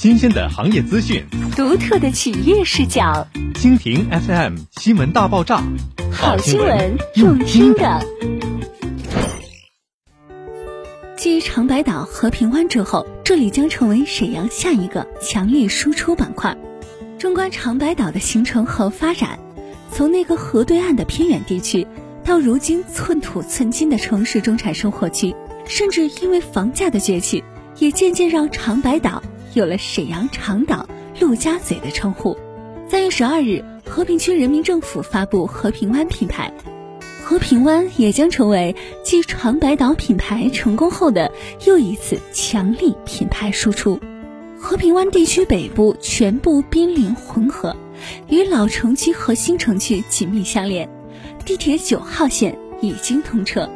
[0.00, 1.22] 新鲜的行业资讯，
[1.54, 3.28] 独特的企业视角。
[3.52, 5.62] 蜻蜓 FM 新闻大爆炸，
[6.10, 8.02] 好新闻用听的。
[11.18, 16.56] 继长白岛、和平湾之后，这里将成为沈阳下一个强力输出板块。
[17.18, 19.38] 纵观长白岛的形成和发展，
[19.92, 21.86] 从那个河对岸的偏远地区，
[22.24, 25.36] 到如今寸土寸金的城市中产生活区，
[25.66, 27.44] 甚至因为房价的崛起，
[27.76, 29.22] 也渐渐让长白岛
[29.54, 30.88] 有了沈阳长岛、
[31.18, 32.36] 陆家嘴的称呼。
[32.88, 36.52] 三月十二日，和平区人民政府发布和平湾品牌，
[37.24, 38.74] 和平湾也将成为
[39.04, 41.30] 继长白岛品牌成功后的
[41.66, 43.98] 又一次强力品牌输出。
[44.58, 47.74] 和平湾地区北部全部濒临浑河，
[48.28, 50.88] 与老城区和新城区紧密相连。
[51.44, 53.68] 地铁九号线已经通车，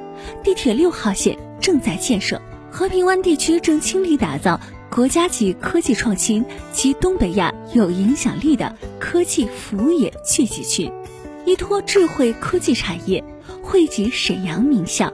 [0.42, 2.40] 地铁六号线正在建设。
[2.70, 4.60] 和平湾地区正倾力打造
[4.94, 10.88] 国家级科技创新及东北亚有影响力的科技服务业聚集区，
[11.44, 13.24] 依托智慧科技产业
[13.60, 15.12] 汇集沈阳名校，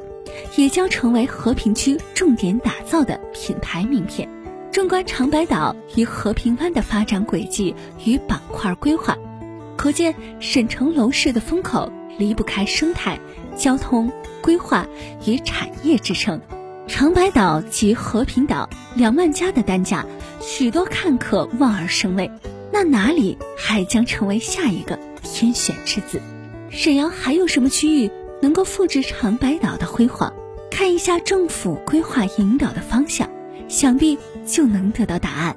[0.54, 4.28] 也将成为和平区重点打造的品牌名片。
[4.70, 9.16] 纵观长白岛与和平湾的发展轨迹与板块规划，
[9.78, 13.18] 可见沈城楼市的风口离不开生态、
[13.56, 14.86] 交通、规划
[15.24, 16.38] 与产业支撑。
[16.90, 20.04] 长白岛及和平岛两万家的单价，
[20.40, 22.28] 许多看客望而生畏。
[22.72, 26.20] 那哪里还将成为下一个天选之子？
[26.68, 28.10] 沈阳还有什么区域
[28.42, 30.32] 能够复制长白岛的辉煌？
[30.68, 33.30] 看一下政府规划引导的方向。
[33.68, 35.54] 想必就能得到答案。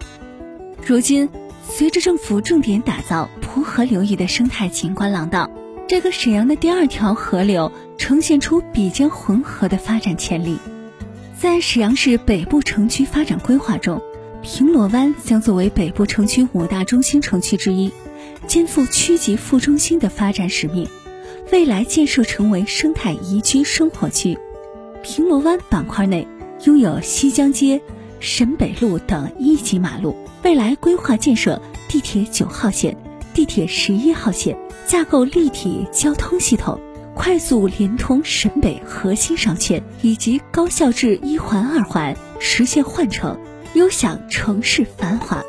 [0.85, 1.27] 如今，
[1.67, 5.49] 随着政府重点打造蒲河流域的生态景观廊道，
[5.87, 10.59] 这个沈阳的第二条河流呈现出比肩浑河的发展潜力。
[11.43, 14.01] 在沈阳市北部城区发展规划中，
[14.41, 17.91] 平罗湾将作为北部城区五大中心城区之一，
[18.47, 20.87] 肩负区级副中心的发展使命，
[21.51, 24.39] 未来建设成为生态宜居生活区。
[25.01, 26.25] 平罗湾板块内
[26.63, 27.81] 拥有西江街。
[28.21, 32.95] 沈北路等一级马路，未来规划建设地铁九号线、
[33.33, 34.57] 地铁十一号线，
[34.87, 36.79] 架构立体交通系统，
[37.15, 43.37] 快速连通沈北核心商圈以及高效至一环、二环，实现换乘，
[43.75, 45.43] 优享城市繁华。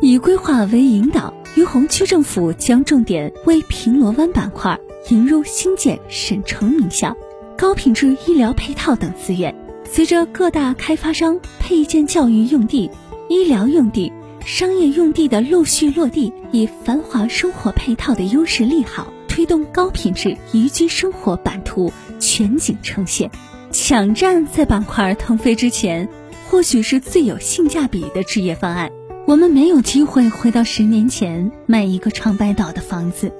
[0.00, 4.78] 以规划为引导，于洪区政府将重点为平罗湾板块
[5.10, 7.16] 引入新建沈城名校、
[7.56, 9.54] 高品质医疗配套等资源。
[9.84, 12.90] 随着各大开发商配建教育用地、
[13.28, 14.12] 医疗用地、
[14.44, 23.28] 商业用地的陆续落地，以繁华生活配套的优势利好，推动高品质宜居生活版图全景呈现。
[23.72, 26.08] 抢占在板块腾飞之前，
[26.48, 28.92] 或许是最有性价比的置业方案。
[29.26, 33.32] 我们没有机会回到十年前买一个长白岛的房子，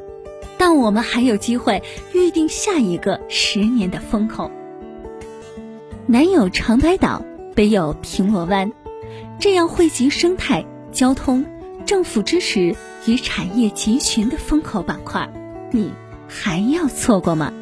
[0.59, 1.81] 但我们还有机会
[2.13, 4.51] 预定下一个十年的风口。
[6.09, 7.25] 南有长白岛，
[7.55, 8.73] 北有平罗湾，
[9.39, 11.47] 这样汇集生态、交通、
[11.87, 12.75] 政府支持
[13.07, 15.31] 与产业集群的风口板块，
[15.71, 15.93] 你
[16.29, 17.53] 还要错过吗？